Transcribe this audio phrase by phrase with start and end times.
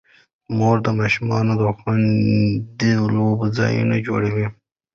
[0.57, 4.47] مور د ماشومانو د خوندي لوبو ځایونه جوړوي.